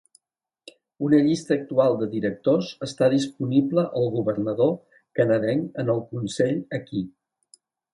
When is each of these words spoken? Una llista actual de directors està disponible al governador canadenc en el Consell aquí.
Una 1.07 1.19
llista 1.27 1.53
actual 1.57 1.99
de 1.99 2.07
directors 2.15 2.73
està 2.89 3.11
disponible 3.17 3.87
al 4.01 4.11
governador 4.19 4.77
canadenc 5.23 5.83
en 5.85 5.97
el 5.97 6.07
Consell 6.13 6.63
aquí. 6.83 7.09